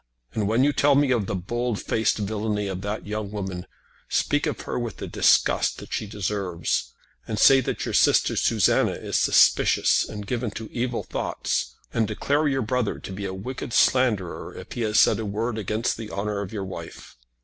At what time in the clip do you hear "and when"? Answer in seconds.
0.33-0.63